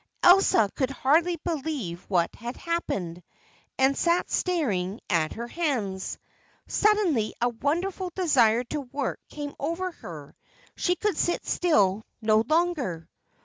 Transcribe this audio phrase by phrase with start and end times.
[0.23, 3.21] Elsa could hardly believe what had happened,
[3.77, 6.17] and sat staring at her hands.
[6.65, 10.35] Suddenly a wonderful desire to work came over her.
[10.75, 13.07] She could sit still no longer.